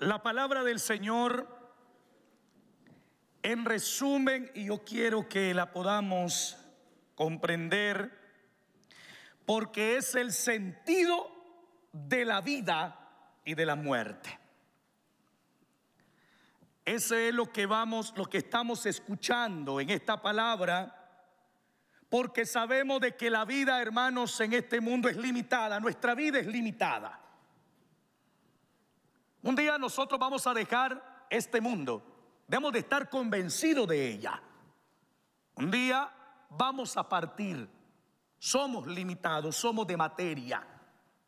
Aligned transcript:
La 0.00 0.22
palabra 0.22 0.62
del 0.62 0.78
Señor, 0.78 1.48
en 3.42 3.64
resumen, 3.64 4.48
y 4.54 4.66
yo 4.66 4.84
quiero 4.84 5.28
que 5.28 5.52
la 5.52 5.72
podamos 5.72 6.56
comprender, 7.16 8.16
porque 9.44 9.96
es 9.96 10.14
el 10.14 10.32
sentido 10.32 11.28
de 11.92 12.24
la 12.24 12.40
vida 12.40 13.40
y 13.44 13.56
de 13.56 13.66
la 13.66 13.74
muerte. 13.74 14.38
Ese 16.84 17.30
es 17.30 17.34
lo 17.34 17.52
que 17.52 17.66
vamos, 17.66 18.14
lo 18.16 18.26
que 18.26 18.38
estamos 18.38 18.86
escuchando 18.86 19.80
en 19.80 19.90
esta 19.90 20.22
palabra, 20.22 20.94
porque 22.08 22.46
sabemos 22.46 23.00
de 23.00 23.16
que 23.16 23.30
la 23.30 23.44
vida, 23.44 23.82
hermanos, 23.82 24.40
en 24.40 24.52
este 24.52 24.80
mundo 24.80 25.08
es 25.08 25.16
limitada, 25.16 25.80
nuestra 25.80 26.14
vida 26.14 26.38
es 26.38 26.46
limitada. 26.46 27.27
Un 29.42 29.54
día 29.54 29.78
nosotros 29.78 30.18
vamos 30.18 30.46
a 30.46 30.54
dejar 30.54 31.26
este 31.30 31.60
mundo. 31.60 32.02
Debemos 32.46 32.72
de 32.72 32.80
estar 32.80 33.08
convencidos 33.08 33.86
de 33.88 34.08
ella. 34.08 34.42
Un 35.54 35.70
día 35.70 36.10
vamos 36.50 36.96
a 36.96 37.08
partir. 37.08 37.68
Somos 38.38 38.86
limitados, 38.86 39.56
somos 39.56 39.86
de 39.86 39.96
materia. 39.96 40.66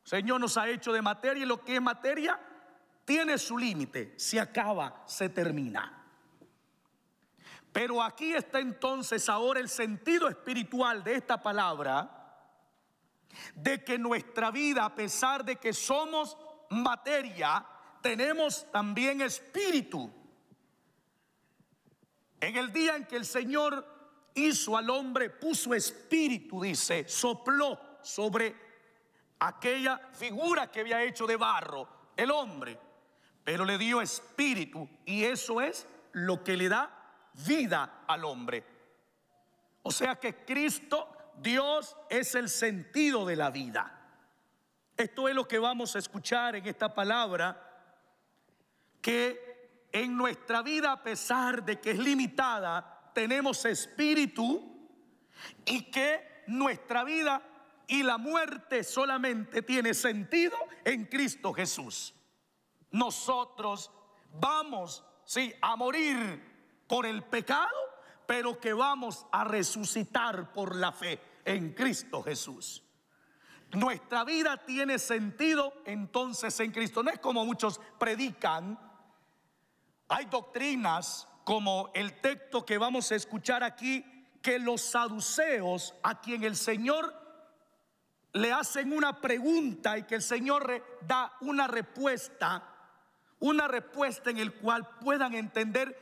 El 0.05 0.09
Señor 0.09 0.41
nos 0.41 0.57
ha 0.57 0.69
hecho 0.69 0.93
de 0.93 1.03
materia 1.03 1.43
y 1.43 1.47
lo 1.47 1.65
que 1.65 1.77
es 1.77 1.83
materia 1.83 2.41
tiene 3.05 3.39
su 3.39 3.59
límite. 3.59 4.15
Se 4.17 4.41
acaba, 4.41 5.03
se 5.07 5.29
termina. 5.29 5.97
Pero 7.73 8.03
aquí 8.03 8.33
está 8.33 8.59
entonces 8.59 9.29
ahora 9.29 9.61
el 9.61 9.69
sentido 9.69 10.29
espiritual 10.29 11.05
de 11.05 11.15
esta 11.15 11.41
palabra, 11.41 12.17
de 13.55 13.85
que 13.85 13.97
nuestra 13.97 14.51
vida, 14.51 14.85
a 14.85 14.95
pesar 14.95 15.45
de 15.45 15.57
que 15.57 15.73
somos 15.73 16.37
materia, 16.71 17.65
tenemos 18.01 18.71
también 18.71 19.21
espíritu. 19.21 20.11
En 22.41 22.57
el 22.57 22.73
día 22.73 22.97
en 22.97 23.07
que 23.07 23.17
el 23.17 23.27
Señor 23.27 23.85
hizo 24.35 24.77
al 24.77 24.89
hombre, 24.91 25.31
puso 25.31 25.75
espíritu, 25.75 26.63
dice, 26.63 27.07
sopló 27.09 27.79
sobre 28.03 28.55
aquella 29.39 29.99
figura 30.13 30.71
que 30.71 30.81
había 30.81 31.03
hecho 31.03 31.27
de 31.27 31.37
barro, 31.37 31.89
el 32.17 32.31
hombre, 32.31 32.79
pero 33.45 33.65
le 33.65 33.79
dio 33.79 34.01
espíritu 34.01 34.89
y 35.05 35.25
eso 35.25 35.61
es 35.61 35.87
lo 36.13 36.43
que 36.43 36.57
le 36.57 36.69
da 36.69 37.31
vida 37.47 38.05
al 38.07 38.25
hombre. 38.25 38.65
O 39.83 39.91
sea 39.91 40.17
que 40.17 40.45
Cristo, 40.45 41.33
Dios, 41.39 41.97
es 42.09 42.35
el 42.35 42.49
sentido 42.49 43.25
de 43.25 43.37
la 43.37 43.51
vida. 43.51 43.97
Esto 44.97 45.29
es 45.29 45.35
lo 45.35 45.49
que 45.49 45.59
vamos 45.59 45.97
a 45.97 45.99
escuchar 45.99 46.57
en 46.57 46.67
esta 46.67 46.95
palabra 46.95 47.70
que 49.01 49.89
en 49.93 50.17
nuestra 50.17 50.63
vida, 50.63 50.93
a 50.93 51.03
pesar 51.03 51.65
de 51.65 51.81
que 51.81 51.93
es 51.93 51.99
limitada, 51.99 53.11
tenemos 53.15 53.65
espíritu 53.65 54.89
y 55.65 55.91
que 55.91 56.43
nuestra 56.47 57.05
vida 57.05 57.43
y 57.87 58.03
la 58.03 58.19
muerte 58.19 58.85
solamente 58.85 59.63
tiene 59.63 59.95
sentido 59.95 60.57
en 60.85 61.07
Cristo 61.07 61.53
Jesús. 61.53 62.15
Nosotros 62.93 63.91
vamos, 64.33 65.05
sí, 65.25 65.53
a 65.61 65.77
morir 65.77 66.85
por 66.87 67.07
el 67.07 67.23
pecado, 67.23 67.77
pero 68.27 68.61
que 68.61 68.73
vamos 68.73 69.27
a 69.33 69.45
resucitar 69.45 70.53
por 70.53 70.77
la 70.77 70.93
fe 70.93 71.21
en 71.45 71.73
Cristo 71.75 72.23
Jesús. 72.23 72.85
Nuestra 73.73 74.25
vida 74.25 74.57
tiene 74.65 74.99
sentido 74.99 75.73
entonces 75.85 76.59
en 76.61 76.73
Cristo. 76.73 77.03
No 77.03 77.11
es 77.11 77.19
como 77.19 77.45
muchos 77.45 77.81
predican 77.99 78.79
hay 80.11 80.27
doctrinas 80.27 81.29
como 81.45 81.91
el 81.95 82.21
texto 82.21 82.67
que 82.67 82.79
vamos 82.79 83.11
a 83.13 83.15
escuchar 83.15 83.63
aquí, 83.63 84.05
que 84.43 84.59
los 84.59 84.83
saduceos 84.83 85.95
a 86.03 86.21
quien 86.21 86.43
el 86.43 86.57
Señor 86.57 87.15
le 88.33 88.53
hacen 88.53 88.93
una 88.93 89.21
pregunta 89.21 89.97
y 89.99 90.03
que 90.03 90.17
el 90.17 90.23
Señor 90.23 90.85
da 91.03 91.33
una 91.41 91.69
respuesta, 91.69 92.63
una 93.39 93.69
respuesta 93.69 94.31
en 94.31 94.39
el 94.39 94.55
cual 94.55 94.87
puedan 95.01 95.35
entender 95.35 95.97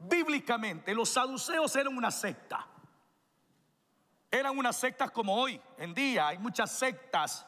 bíblicamente. 0.00 0.94
Los 0.94 1.10
saduceos 1.10 1.74
eran 1.76 1.96
una 1.96 2.10
secta. 2.10 2.66
Eran 4.30 4.58
unas 4.58 4.76
sectas 4.76 5.12
como 5.12 5.34
hoy 5.34 5.60
en 5.78 5.94
día. 5.94 6.28
Hay 6.28 6.38
muchas 6.38 6.72
sectas 6.72 7.46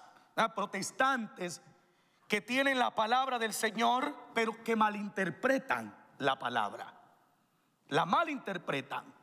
protestantes 0.55 1.61
que 2.29 2.41
tienen 2.41 2.79
la 2.79 2.95
palabra 2.95 3.39
del 3.39 3.53
Señor, 3.53 4.15
pero 4.35 4.63
que 4.65 4.77
malinterpretan 4.77 5.97
la 6.19 6.39
palabra. 6.39 6.93
La 7.89 8.05
malinterpretan. 8.05 9.15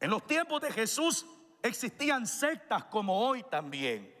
En 0.00 0.10
los 0.10 0.26
tiempos 0.26 0.60
de 0.60 0.70
Jesús 0.70 1.26
existían 1.62 2.26
sectas 2.26 2.84
como 2.84 3.26
hoy 3.26 3.42
también. 3.44 4.14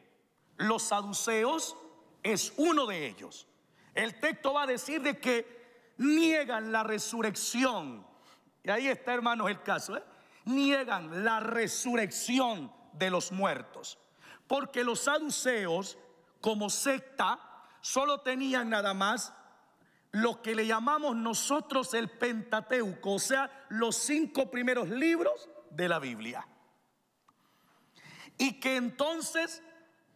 Los 0.56 0.82
saduceos 0.82 1.76
es 2.22 2.52
uno 2.56 2.86
de 2.86 3.06
ellos. 3.06 3.46
El 3.94 4.18
texto 4.18 4.52
va 4.52 4.64
a 4.64 4.66
decir 4.66 5.00
de 5.02 5.18
que 5.18 5.92
niegan 5.98 6.72
la 6.72 6.82
resurrección. 6.82 8.04
Y 8.64 8.70
ahí 8.70 8.88
está, 8.88 9.14
hermanos, 9.14 9.48
el 9.50 9.62
caso. 9.62 9.96
¿eh? 9.96 10.02
Niegan 10.46 11.24
la 11.24 11.38
resurrección 11.38 12.72
de 12.92 13.10
los 13.10 13.30
muertos. 13.30 13.98
Porque 14.48 14.82
los 14.82 15.00
saduceos, 15.00 15.96
como 16.40 16.70
secta, 16.70 17.47
solo 17.80 18.20
tenían 18.20 18.70
nada 18.70 18.94
más 18.94 19.32
lo 20.12 20.40
que 20.42 20.54
le 20.54 20.66
llamamos 20.66 21.16
nosotros 21.16 21.92
el 21.94 22.10
Pentateuco, 22.10 23.14
o 23.14 23.18
sea, 23.18 23.66
los 23.68 23.96
cinco 23.96 24.50
primeros 24.50 24.88
libros 24.88 25.48
de 25.70 25.88
la 25.88 25.98
Biblia. 25.98 26.46
Y 28.38 28.60
que 28.60 28.76
entonces 28.76 29.62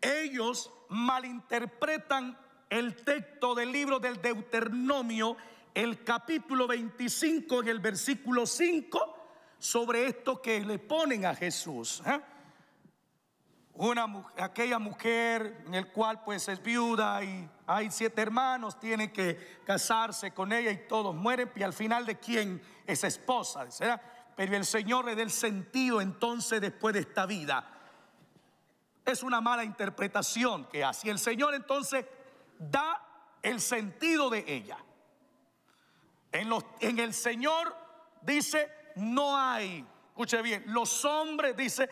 ellos 0.00 0.71
malinterpretan 0.89 2.39
el 2.71 2.97
texto 3.05 3.55
del 3.55 3.71
libro 3.71 3.99
del 3.99 4.21
Deuteronomio, 4.23 5.37
el 5.75 6.03
capítulo 6.05 6.67
25 6.67 7.62
en 7.62 7.69
el 7.69 7.81
versículo 7.81 8.47
5, 8.47 9.19
sobre 9.59 10.06
esto 10.06 10.41
que 10.41 10.65
le 10.65 10.79
ponen 10.79 11.27
a 11.27 11.34
Jesús. 11.34 12.03
¿eh? 12.06 12.21
Una, 13.75 14.06
aquella 14.37 14.78
mujer 14.78 15.62
en 15.66 15.75
el 15.75 15.88
cual 15.88 16.22
pues 16.25 16.47
es 16.49 16.62
viuda 16.62 17.25
y 17.25 17.49
hay 17.66 17.91
siete 17.91 18.21
hermanos, 18.21 18.78
tiene 18.78 19.12
que 19.12 19.60
casarse 19.65 20.33
con 20.33 20.53
ella 20.53 20.71
y 20.71 20.87
todos 20.87 21.15
mueren 21.15 21.50
y 21.55 21.62
al 21.62 21.72
final 21.72 22.05
de 22.05 22.19
quién 22.19 22.62
es 22.87 23.03
esposa, 23.05 23.66
pero 24.37 24.56
el 24.56 24.66
Señor 24.66 25.06
le 25.06 25.16
da 25.16 25.22
el 25.22 25.31
sentido 25.31 26.00
entonces 26.00 26.61
después 26.61 26.94
de 26.94 27.00
esta 27.00 27.27
vida. 27.27 27.69
Es 29.05 29.22
una 29.22 29.41
mala 29.41 29.65
interpretación 29.65 30.66
que 30.66 30.84
hace. 30.84 31.11
El 31.11 31.19
Señor 31.19 31.55
entonces 31.55 32.05
da 32.59 33.03
el 33.43 33.61
sentido 33.61 34.31
de 34.31 34.44
ella. 34.47 34.78
En, 36.31 36.49
los, 36.49 36.65
en 36.81 36.99
el 36.99 37.12
Señor 37.12 37.77
dice, 38.22 38.71
no 38.97 39.37
hay, 39.37 39.84
escuche 40.09 40.41
bien, 40.41 40.62
los 40.66 41.05
hombres, 41.05 41.56
dice, 41.56 41.91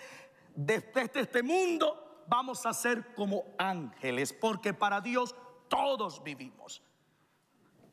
desde 0.55 1.21
este 1.21 1.43
mundo 1.43 2.25
vamos 2.27 2.65
a 2.67 2.73
ser 2.73 3.15
como 3.15 3.45
ángeles, 3.59 4.33
porque 4.33 4.73
para 4.73 5.01
Dios 5.01 5.35
todos 5.69 6.23
vivimos. 6.23 6.83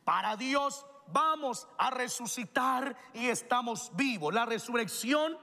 Para 0.03 0.38
Dios 0.38 0.85
vamos 1.07 1.68
a 1.78 1.90
resucitar 1.90 2.95
y 3.13 3.28
estamos 3.28 3.91
vivos. 3.95 4.34
La 4.34 4.45
resurrección 4.45 5.38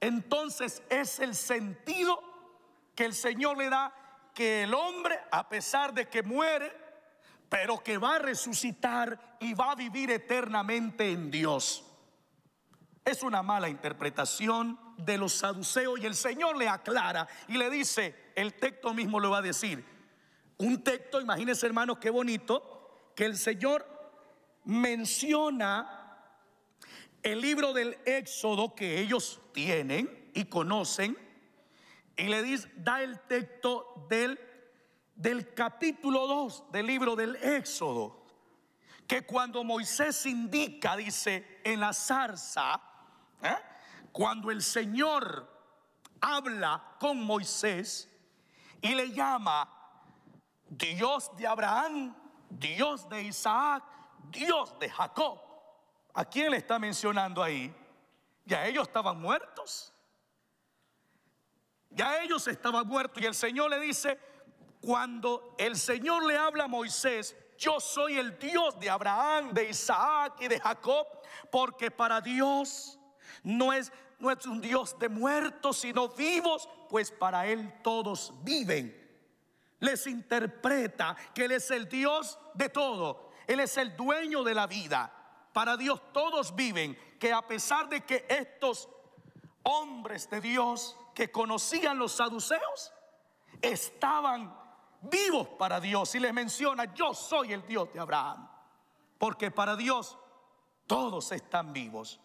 entonces 0.00 0.82
es 0.90 1.20
el 1.20 1.34
sentido 1.34 2.20
que 2.94 3.04
el 3.06 3.14
Señor 3.14 3.56
le 3.56 3.70
da 3.70 3.94
que 4.34 4.64
el 4.64 4.74
hombre, 4.74 5.18
a 5.30 5.48
pesar 5.48 5.94
de 5.94 6.08
que 6.08 6.22
muere, 6.22 6.72
pero 7.48 7.82
que 7.82 7.98
va 7.98 8.16
a 8.16 8.18
resucitar 8.18 9.36
y 9.40 9.54
va 9.54 9.72
a 9.72 9.74
vivir 9.76 10.10
eternamente 10.10 11.10
en 11.10 11.30
Dios. 11.30 11.84
Es 13.04 13.22
una 13.22 13.42
mala 13.42 13.68
interpretación 13.68 14.78
de 14.96 15.18
los 15.18 15.32
saduceos 15.32 15.98
y 16.00 16.06
el 16.06 16.14
Señor 16.14 16.56
le 16.56 16.68
aclara 16.68 17.26
y 17.48 17.56
le 17.56 17.70
dice, 17.70 18.32
el 18.34 18.54
texto 18.54 18.94
mismo 18.94 19.20
lo 19.20 19.30
va 19.30 19.38
a 19.38 19.42
decir. 19.42 19.84
Un 20.58 20.82
texto, 20.82 21.20
imagínense 21.20 21.66
hermanos, 21.66 21.98
qué 21.98 22.10
bonito, 22.10 23.12
que 23.14 23.24
el 23.24 23.36
Señor 23.36 23.86
menciona 24.64 26.18
el 27.22 27.40
libro 27.40 27.72
del 27.72 27.98
Éxodo 28.04 28.74
que 28.74 29.00
ellos 29.00 29.40
tienen 29.52 30.30
y 30.34 30.44
conocen 30.44 31.16
y 32.16 32.24
le 32.24 32.42
dice, 32.42 32.70
da 32.76 33.02
el 33.02 33.20
texto 33.20 34.06
del, 34.08 34.38
del 35.14 35.52
capítulo 35.54 36.26
2 36.26 36.70
del 36.70 36.86
libro 36.86 37.16
del 37.16 37.36
Éxodo, 37.36 38.24
que 39.06 39.26
cuando 39.26 39.64
Moisés 39.64 40.24
indica, 40.26 40.96
dice, 40.96 41.60
en 41.64 41.80
la 41.80 41.92
zarza, 41.92 42.80
¿eh? 43.42 43.73
Cuando 44.14 44.50
el 44.50 44.62
Señor 44.62 45.46
habla 46.20 46.96
con 46.98 47.20
Moisés 47.20 48.08
y 48.80 48.94
le 48.94 49.12
llama 49.12 49.68
Dios 50.68 51.36
de 51.36 51.46
Abraham, 51.46 52.16
Dios 52.48 53.08
de 53.08 53.24
Isaac 53.24 53.82
Dios 54.30 54.78
de 54.78 54.88
Jacob. 54.88 55.40
¿A 56.14 56.24
quién 56.24 56.50
le 56.50 56.58
está 56.58 56.78
mencionando 56.78 57.42
ahí? 57.42 57.74
Ya 58.44 58.66
ellos 58.66 58.86
estaban 58.86 59.20
muertos. 59.20 59.92
Ya 61.90 62.22
ellos 62.22 62.46
estaban 62.48 62.86
muertos 62.86 63.22
y 63.22 63.26
el 63.26 63.34
Señor 63.34 63.70
le 63.70 63.80
dice, 63.80 64.18
cuando 64.80 65.54
el 65.58 65.76
Señor 65.76 66.24
le 66.24 66.36
habla 66.36 66.64
a 66.64 66.68
Moisés, 66.68 67.36
yo 67.56 67.78
soy 67.78 68.18
el 68.18 68.38
Dios 68.38 68.78
de 68.80 68.90
Abraham, 68.90 69.52
de 69.52 69.70
Isaac 69.70 70.34
y 70.40 70.48
de 70.48 70.60
Jacob, 70.60 71.06
porque 71.50 71.90
para 71.90 72.20
Dios 72.20 72.98
no 73.42 73.72
es, 73.72 73.92
no 74.18 74.30
es 74.30 74.46
un 74.46 74.60
Dios 74.60 74.98
de 74.98 75.08
muertos, 75.08 75.78
sino 75.78 76.08
vivos, 76.08 76.68
pues 76.88 77.10
para 77.10 77.46
Él 77.46 77.80
todos 77.82 78.32
viven. 78.42 79.02
Les 79.80 80.06
interpreta 80.06 81.16
que 81.34 81.44
Él 81.44 81.52
es 81.52 81.70
el 81.70 81.88
Dios 81.88 82.38
de 82.54 82.68
todo, 82.68 83.30
Él 83.46 83.60
es 83.60 83.76
el 83.76 83.96
dueño 83.96 84.42
de 84.42 84.54
la 84.54 84.66
vida. 84.66 85.12
Para 85.52 85.76
Dios 85.76 86.00
todos 86.12 86.54
viven, 86.54 86.98
que 87.18 87.32
a 87.32 87.42
pesar 87.42 87.88
de 87.88 88.02
que 88.02 88.26
estos 88.28 88.88
hombres 89.62 90.28
de 90.28 90.40
Dios 90.40 90.96
que 91.14 91.30
conocían 91.30 91.98
los 91.98 92.12
saduceos 92.12 92.92
estaban 93.62 94.54
vivos 95.00 95.48
para 95.58 95.80
Dios 95.80 96.14
y 96.14 96.20
les 96.20 96.32
menciona, 96.32 96.92
yo 96.94 97.14
soy 97.14 97.52
el 97.52 97.66
Dios 97.66 97.92
de 97.92 98.00
Abraham. 98.00 98.48
Porque 99.18 99.50
para 99.50 99.76
Dios 99.76 100.18
todos 100.86 101.32
están 101.32 101.72
vivos. 101.72 102.20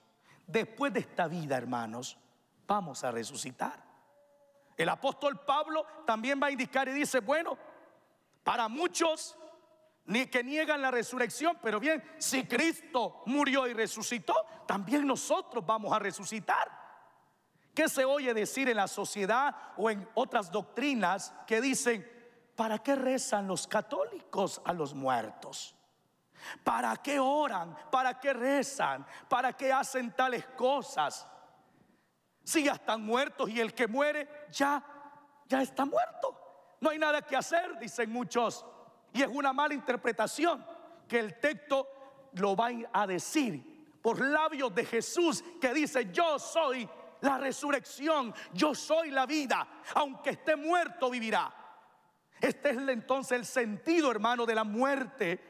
Después 0.50 0.92
de 0.92 1.02
esta 1.02 1.28
vida, 1.28 1.58
hermanos, 1.58 2.18
vamos 2.66 3.04
a 3.04 3.12
resucitar. 3.12 3.84
El 4.76 4.90
apóstol 4.90 5.40
Pablo 5.46 5.86
también 6.08 6.40
va 6.42 6.48
a 6.48 6.52
indicar 6.52 6.88
y 6.88 6.94
dice, 6.94 7.20
bueno, 7.20 7.56
para 8.44 8.68
muchos 8.68 9.38
ni 10.06 10.26
que 10.26 10.44
niegan 10.44 10.82
la 10.82 10.90
resurrección, 10.90 11.60
pero 11.62 11.80
bien, 11.80 12.04
si 12.18 12.48
Cristo 12.48 13.22
murió 13.28 13.68
y 13.68 13.74
resucitó, 13.74 14.34
también 14.66 15.06
nosotros 15.06 15.64
vamos 15.64 15.94
a 15.94 16.00
resucitar. 16.00 16.68
¿Qué 17.76 17.88
se 17.88 18.04
oye 18.04 18.34
decir 18.34 18.70
en 18.70 18.78
la 18.78 18.88
sociedad 18.88 19.56
o 19.78 19.92
en 19.92 20.10
otras 20.16 20.52
doctrinas 20.52 21.32
que 21.46 21.62
dicen, 21.62 22.10
¿para 22.56 22.80
qué 22.80 22.96
rezan 22.96 23.48
los 23.48 23.68
católicos 23.68 24.60
a 24.66 24.74
los 24.74 24.96
muertos? 24.96 25.76
¿Para 26.64 26.96
qué 26.98 27.20
oran? 27.20 27.76
¿Para 27.92 28.20
qué 28.20 28.34
rezan? 28.34 29.06
¿Para 29.28 29.54
qué 29.54 29.72
hacen 29.72 30.12
tales 30.12 30.46
cosas? 30.48 31.28
Si 32.44 32.64
ya 32.64 32.74
están 32.74 33.04
muertos 33.04 33.50
y 33.50 33.60
el 33.60 33.74
que 33.74 33.88
muere 33.88 34.48
ya, 34.52 34.84
ya 35.48 35.62
está 35.62 35.86
muerto. 35.86 36.36
No 36.82 36.90
hay 36.90 36.98
nada 36.98 37.22
que 37.22 37.36
hacer, 37.36 37.78
dicen 37.80 38.12
muchos. 38.12 38.66
Y 39.14 39.22
es 39.22 39.28
una 39.28 39.54
mala 39.54 39.74
interpretación 39.74 40.66
que 41.08 41.20
el 41.20 41.40
texto 41.40 41.88
lo 42.34 42.56
va 42.56 42.70
a 42.94 43.08
decir 43.08 43.98
por 44.02 44.26
labios 44.26 44.74
de 44.74 44.86
Jesús 44.86 45.44
que 45.60 45.74
dice, 45.74 46.12
yo 46.12 46.40
soy 46.40 46.88
la 47.22 47.38
resurrección, 47.38 48.34
yo 48.54 48.74
soy 48.74 49.12
la 49.12 49.26
vida, 49.26 49.68
aunque 49.96 50.32
esté 50.32 50.56
muerto 50.56 51.10
vivirá. 51.10 51.54
Este 52.40 52.70
es 52.70 52.78
entonces 52.78 53.38
el 53.38 53.46
sentido, 53.46 54.10
hermano, 54.10 54.46
de 54.46 54.56
la 54.56 54.64
muerte, 54.64 55.49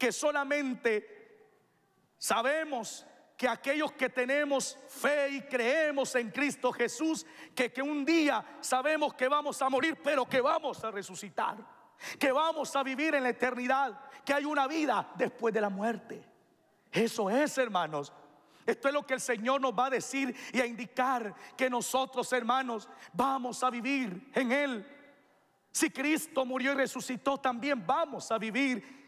que 0.00 0.12
solamente 0.12 1.06
sabemos 2.16 3.06
que 3.36 3.46
aquellos 3.46 3.92
que 3.92 4.08
tenemos 4.08 4.78
fe 4.88 5.28
y 5.28 5.40
creemos 5.42 6.14
en 6.14 6.30
Cristo 6.30 6.72
Jesús, 6.72 7.26
que, 7.54 7.70
que 7.70 7.82
un 7.82 8.02
día 8.02 8.42
sabemos 8.60 9.12
que 9.12 9.28
vamos 9.28 9.60
a 9.60 9.68
morir, 9.68 9.98
pero 10.02 10.26
que 10.26 10.40
vamos 10.40 10.82
a 10.82 10.90
resucitar, 10.90 11.58
que 12.18 12.32
vamos 12.32 12.74
a 12.74 12.82
vivir 12.82 13.14
en 13.14 13.24
la 13.24 13.28
eternidad, 13.28 14.00
que 14.24 14.32
hay 14.32 14.46
una 14.46 14.66
vida 14.66 15.12
después 15.16 15.52
de 15.52 15.60
la 15.60 15.68
muerte. 15.68 16.24
Eso 16.90 17.28
es, 17.28 17.58
hermanos, 17.58 18.10
esto 18.64 18.88
es 18.88 18.94
lo 18.94 19.06
que 19.06 19.14
el 19.14 19.20
Señor 19.20 19.60
nos 19.60 19.78
va 19.78 19.86
a 19.86 19.90
decir 19.90 20.34
y 20.54 20.60
a 20.60 20.66
indicar 20.66 21.34
que 21.58 21.68
nosotros, 21.68 22.32
hermanos, 22.32 22.88
vamos 23.12 23.62
a 23.62 23.68
vivir 23.68 24.30
en 24.34 24.50
Él. 24.50 24.96
Si 25.70 25.90
Cristo 25.90 26.46
murió 26.46 26.72
y 26.72 26.76
resucitó, 26.76 27.36
también 27.36 27.86
vamos 27.86 28.30
a 28.32 28.38
vivir. 28.38 28.99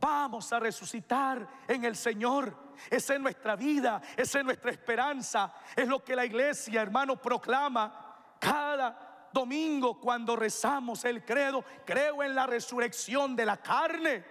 Vamos 0.00 0.52
a 0.52 0.60
resucitar 0.60 1.46
en 1.66 1.84
el 1.84 1.96
Señor. 1.96 2.56
Esa 2.88 3.14
es 3.14 3.20
nuestra 3.20 3.56
vida, 3.56 4.00
esa 4.16 4.38
es 4.38 4.44
nuestra 4.44 4.70
esperanza. 4.70 5.52
Es 5.74 5.88
lo 5.88 6.04
que 6.04 6.14
la 6.14 6.24
iglesia, 6.24 6.82
hermano, 6.82 7.20
proclama 7.20 8.36
cada 8.38 9.28
domingo 9.32 10.00
cuando 10.00 10.36
rezamos 10.36 11.04
el 11.04 11.24
credo. 11.24 11.64
Creo 11.84 12.22
en 12.22 12.34
la 12.34 12.46
resurrección 12.46 13.34
de 13.34 13.46
la 13.46 13.56
carne 13.56 14.24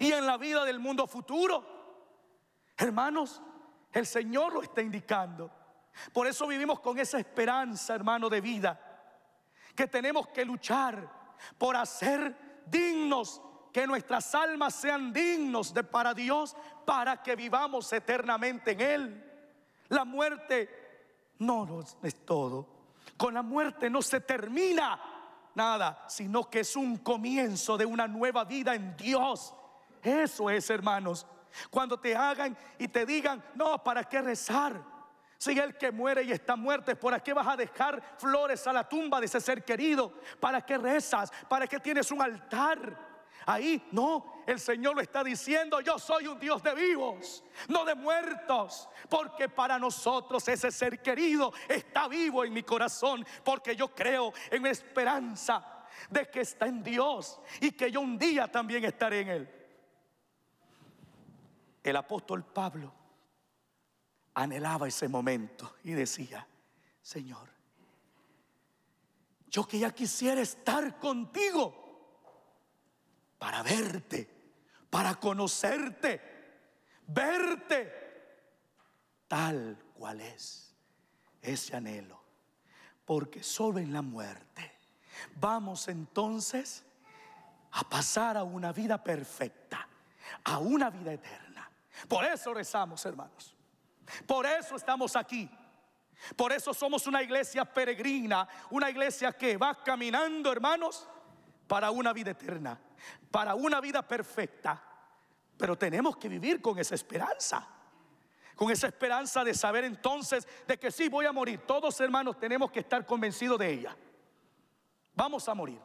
y 0.00 0.12
en 0.12 0.26
la 0.26 0.36
vida 0.36 0.64
del 0.64 0.80
mundo 0.80 1.06
futuro. 1.06 1.64
Hermanos, 2.76 3.40
el 3.92 4.06
Señor 4.06 4.52
lo 4.52 4.62
está 4.62 4.82
indicando. 4.82 5.50
Por 6.12 6.26
eso 6.26 6.46
vivimos 6.46 6.80
con 6.80 6.98
esa 6.98 7.18
esperanza, 7.18 7.94
hermano, 7.94 8.28
de 8.28 8.40
vida. 8.40 8.80
Que 9.76 9.86
tenemos 9.86 10.28
que 10.28 10.44
luchar 10.44 11.08
por 11.58 11.76
hacer 11.76 12.62
dignos, 12.66 13.40
que 13.72 13.86
nuestras 13.86 14.34
almas 14.34 14.74
sean 14.74 15.12
dignos 15.12 15.72
de 15.72 15.82
para 15.82 16.12
Dios, 16.12 16.54
para 16.84 17.22
que 17.22 17.34
vivamos 17.34 17.92
eternamente 17.92 18.72
en 18.72 18.80
Él. 18.80 19.30
La 19.88 20.04
muerte 20.04 21.34
no 21.38 21.80
es 22.02 22.24
todo. 22.24 22.68
Con 23.16 23.34
la 23.34 23.42
muerte 23.42 23.88
no 23.88 24.02
se 24.02 24.20
termina 24.20 25.00
nada, 25.54 26.04
sino 26.08 26.48
que 26.48 26.60
es 26.60 26.76
un 26.76 26.98
comienzo 26.98 27.76
de 27.76 27.86
una 27.86 28.06
nueva 28.06 28.44
vida 28.44 28.74
en 28.74 28.96
Dios. 28.96 29.54
Eso 30.02 30.50
es, 30.50 30.68
hermanos. 30.70 31.26
Cuando 31.70 31.98
te 31.98 32.16
hagan 32.16 32.56
y 32.78 32.88
te 32.88 33.04
digan, 33.06 33.42
no, 33.54 33.82
¿para 33.82 34.04
qué 34.04 34.20
rezar? 34.22 34.82
Si 35.38 35.58
el 35.58 35.76
que 35.76 35.90
muere 35.90 36.22
y 36.22 36.32
está 36.32 36.56
muerto, 36.56 36.94
¿por 36.98 37.20
qué 37.20 37.32
vas 37.32 37.48
a 37.48 37.56
dejar 37.56 38.00
flores 38.16 38.64
a 38.66 38.72
la 38.72 38.88
tumba 38.88 39.18
de 39.18 39.26
ese 39.26 39.40
ser 39.40 39.64
querido? 39.64 40.12
¿Para 40.38 40.64
qué 40.64 40.78
rezas? 40.78 41.32
¿Para 41.48 41.66
qué 41.66 41.80
tienes 41.80 42.10
un 42.12 42.22
altar? 42.22 43.11
Ahí 43.46 43.88
no, 43.92 44.42
el 44.46 44.60
Señor 44.60 44.94
lo 44.94 45.00
está 45.00 45.24
diciendo, 45.24 45.80
yo 45.80 45.98
soy 45.98 46.26
un 46.26 46.38
Dios 46.38 46.62
de 46.62 46.74
vivos, 46.74 47.42
no 47.68 47.84
de 47.84 47.94
muertos, 47.94 48.88
porque 49.08 49.48
para 49.48 49.78
nosotros 49.78 50.46
ese 50.48 50.70
ser 50.70 51.02
querido 51.02 51.52
está 51.68 52.08
vivo 52.08 52.44
en 52.44 52.52
mi 52.52 52.62
corazón, 52.62 53.26
porque 53.44 53.74
yo 53.74 53.94
creo 53.94 54.32
en 54.50 54.66
esperanza 54.66 55.86
de 56.10 56.28
que 56.30 56.40
está 56.40 56.66
en 56.66 56.82
Dios 56.82 57.40
y 57.60 57.72
que 57.72 57.90
yo 57.90 58.00
un 58.00 58.18
día 58.18 58.50
también 58.50 58.84
estaré 58.84 59.20
en 59.20 59.28
Él. 59.28 59.50
El 61.82 61.96
apóstol 61.96 62.44
Pablo 62.44 62.92
anhelaba 64.34 64.88
ese 64.88 65.08
momento 65.08 65.76
y 65.84 65.92
decía, 65.92 66.46
Señor, 67.02 67.48
yo 69.48 69.66
que 69.66 69.78
ya 69.78 69.92
quisiera 69.92 70.40
estar 70.40 70.98
contigo 70.98 71.91
verte, 73.62 74.28
para 74.90 75.14
conocerte, 75.14 76.20
verte 77.06 78.02
tal 79.28 79.78
cual 79.94 80.20
es 80.20 80.74
ese 81.40 81.76
anhelo. 81.76 82.20
Porque 83.04 83.42
solo 83.42 83.78
en 83.78 83.92
la 83.92 84.02
muerte 84.02 84.78
vamos 85.36 85.88
entonces 85.88 86.84
a 87.72 87.88
pasar 87.88 88.36
a 88.36 88.42
una 88.42 88.72
vida 88.72 89.02
perfecta, 89.02 89.88
a 90.44 90.58
una 90.58 90.90
vida 90.90 91.12
eterna. 91.12 91.70
Por 92.08 92.24
eso 92.24 92.52
rezamos, 92.52 93.04
hermanos. 93.06 93.54
Por 94.26 94.46
eso 94.46 94.76
estamos 94.76 95.16
aquí. 95.16 95.50
Por 96.36 96.52
eso 96.52 96.72
somos 96.72 97.06
una 97.06 97.22
iglesia 97.22 97.64
peregrina, 97.64 98.46
una 98.70 98.90
iglesia 98.90 99.32
que 99.32 99.56
va 99.56 99.82
caminando, 99.82 100.52
hermanos, 100.52 101.08
para 101.66 101.90
una 101.90 102.12
vida 102.12 102.32
eterna, 102.32 102.78
para 103.30 103.54
una 103.54 103.80
vida 103.80 104.06
perfecta. 104.06 104.82
Pero 105.56 105.76
tenemos 105.76 106.16
que 106.16 106.28
vivir 106.28 106.60
con 106.60 106.78
esa 106.78 106.94
esperanza. 106.94 107.66
Con 108.56 108.70
esa 108.70 108.86
esperanza 108.86 109.44
de 109.44 109.54
saber 109.54 109.84
entonces 109.84 110.46
de 110.66 110.78
que 110.78 110.90
sí 110.90 111.08
voy 111.08 111.26
a 111.26 111.32
morir. 111.32 111.60
Todos 111.66 112.00
hermanos 112.00 112.38
tenemos 112.38 112.70
que 112.70 112.80
estar 112.80 113.04
convencidos 113.06 113.58
de 113.58 113.70
ella. 113.70 113.96
Vamos 115.14 115.48
a 115.48 115.54
morir. 115.54 115.80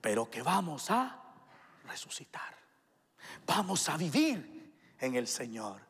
Pero 0.00 0.30
que 0.30 0.42
vamos 0.42 0.90
a 0.90 1.20
resucitar. 1.86 2.54
Vamos 3.46 3.88
a 3.88 3.96
vivir 3.96 4.74
en 4.98 5.14
el 5.14 5.26
Señor. 5.26 5.80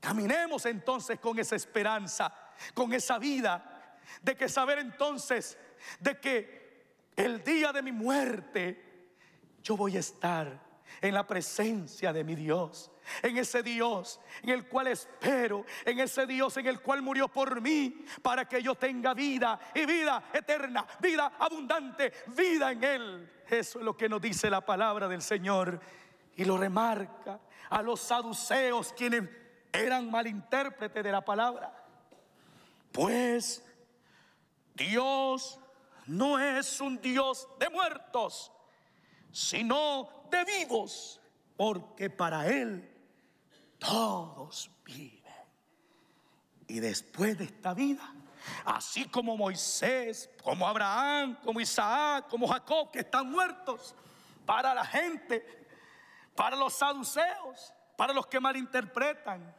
Caminemos 0.00 0.66
entonces 0.66 1.18
con 1.18 1.38
esa 1.38 1.56
esperanza, 1.56 2.32
con 2.74 2.92
esa 2.92 3.18
vida, 3.18 3.98
de 4.22 4.36
que 4.36 4.48
saber 4.48 4.78
entonces 4.78 5.58
de 6.00 6.20
que 6.20 6.65
el 7.16 7.42
día 7.42 7.72
de 7.72 7.82
mi 7.82 7.92
muerte 7.92 8.86
yo 9.62 9.76
voy 9.76 9.96
a 9.96 10.00
estar 10.00 10.66
en 11.00 11.14
la 11.14 11.26
presencia 11.26 12.12
de 12.12 12.22
mi 12.24 12.34
Dios, 12.34 12.90
en 13.22 13.36
ese 13.36 13.62
Dios 13.62 14.20
en 14.42 14.50
el 14.50 14.68
cual 14.68 14.88
espero, 14.88 15.64
en 15.84 15.98
ese 15.98 16.26
Dios 16.26 16.56
en 16.56 16.66
el 16.66 16.80
cual 16.80 17.02
murió 17.02 17.28
por 17.28 17.60
mí, 17.60 18.04
para 18.22 18.48
que 18.48 18.62
yo 18.62 18.74
tenga 18.74 19.14
vida 19.14 19.58
y 19.74 19.84
vida 19.84 20.30
eterna, 20.32 20.86
vida 21.00 21.32
abundante, 21.38 22.12
vida 22.28 22.72
en 22.72 22.84
Él. 22.84 23.32
Eso 23.48 23.78
es 23.78 23.84
lo 23.84 23.96
que 23.96 24.08
nos 24.08 24.20
dice 24.20 24.50
la 24.50 24.64
palabra 24.64 25.08
del 25.08 25.22
Señor. 25.22 25.80
y 26.38 26.44
lo 26.44 26.58
remarca 26.58 27.40
a 27.70 27.80
los 27.80 27.98
saduceos 27.98 28.92
quienes 28.92 29.22
eran 29.72 30.10
malintérpretes 30.10 31.02
de 31.02 31.10
la 31.10 31.24
palabra. 31.24 31.72
Pues 32.92 33.64
Dios 34.74 35.58
no 36.06 36.38
es 36.38 36.80
un 36.80 37.00
Dios 37.00 37.48
de 37.58 37.68
muertos, 37.68 38.52
sino 39.32 40.08
de 40.30 40.44
vivos, 40.44 41.20
porque 41.56 42.10
para 42.10 42.46
Él 42.46 42.88
todos 43.78 44.70
viven. 44.84 45.22
Y 46.68 46.80
después 46.80 47.38
de 47.38 47.44
esta 47.44 47.74
vida, 47.74 48.12
así 48.64 49.06
como 49.06 49.36
Moisés, 49.36 50.30
como 50.42 50.66
Abraham, 50.66 51.38
como 51.42 51.60
Isaac, 51.60 52.28
como 52.28 52.48
Jacob, 52.48 52.90
que 52.90 53.00
están 53.00 53.30
muertos, 53.30 53.94
para 54.44 54.74
la 54.74 54.84
gente, 54.84 55.66
para 56.34 56.56
los 56.56 56.72
saduceos, 56.74 57.72
para 57.96 58.12
los 58.12 58.26
que 58.26 58.38
malinterpretan, 58.38 59.54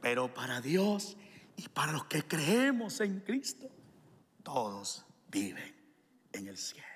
pero 0.00 0.32
para 0.32 0.60
Dios 0.60 1.16
y 1.56 1.68
para 1.68 1.92
los 1.92 2.04
que 2.06 2.26
creemos 2.26 3.00
en 3.00 3.20
Cristo, 3.20 3.68
todos 4.42 5.06
viven 5.34 5.74
en 6.32 6.46
el 6.46 6.56
cielo. 6.56 6.86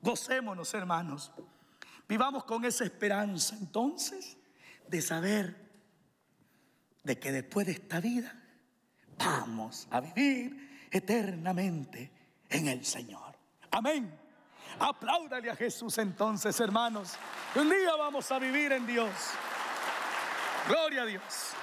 Gocémonos, 0.00 0.72
hermanos. 0.72 1.30
Vivamos 2.08 2.44
con 2.44 2.64
esa 2.64 2.84
esperanza 2.84 3.54
entonces 3.56 4.38
de 4.88 5.02
saber 5.02 5.54
de 7.02 7.18
que 7.18 7.32
después 7.32 7.66
de 7.66 7.72
esta 7.72 8.00
vida 8.00 8.32
vamos 9.18 9.86
a 9.90 10.00
vivir 10.00 10.88
eternamente 10.90 12.10
en 12.48 12.68
el 12.68 12.84
Señor. 12.84 13.36
Amén. 13.70 14.18
Apláudale 14.78 15.50
a 15.50 15.56
Jesús 15.56 15.98
entonces, 15.98 16.58
hermanos. 16.60 17.16
Un 17.54 17.68
día 17.68 17.94
vamos 17.96 18.30
a 18.32 18.38
vivir 18.38 18.72
en 18.72 18.86
Dios. 18.86 19.10
Gloria 20.68 21.02
a 21.02 21.06
Dios. 21.06 21.54